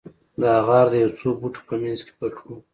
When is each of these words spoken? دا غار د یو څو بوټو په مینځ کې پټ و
دا 0.41 0.53
غار 0.67 0.85
د 0.91 0.95
یو 1.03 1.11
څو 1.19 1.27
بوټو 1.39 1.61
په 1.67 1.73
مینځ 1.81 1.99
کې 2.05 2.13
پټ 2.19 2.35
و 2.43 2.47